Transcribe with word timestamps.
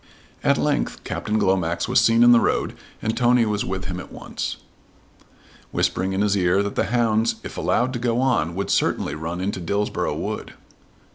At 0.43 0.57
length 0.57 1.03
Captain 1.03 1.37
Glomax 1.37 1.87
was 1.87 2.01
seen 2.01 2.23
in 2.23 2.31
the 2.31 2.39
road 2.39 2.73
and 3.03 3.15
Tony 3.15 3.45
was 3.45 3.63
with 3.63 3.85
him 3.85 3.99
at 3.99 4.11
once, 4.11 4.57
whispering 5.69 6.13
in 6.13 6.21
his 6.21 6.35
ear 6.35 6.63
that 6.63 6.73
the 6.73 6.85
hounds 6.85 7.35
if 7.43 7.55
allowed 7.55 7.93
to 7.93 7.99
go 7.99 8.19
on 8.19 8.55
would 8.55 8.71
certainly 8.71 9.13
run 9.13 9.39
into 9.39 9.59
Dillsborough 9.59 10.17
Wood. 10.17 10.53